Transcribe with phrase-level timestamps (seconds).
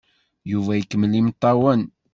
[0.51, 1.81] Yuba ikemmel imeṭṭawen.